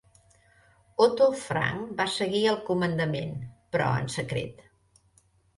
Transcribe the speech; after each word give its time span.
Otto 1.05 1.27
Frank 1.41 1.93
va 2.01 2.07
seguir 2.15 2.41
al 2.53 2.59
comandament, 2.71 3.37
però 3.77 3.91
en 4.01 4.11
secret. 4.19 4.69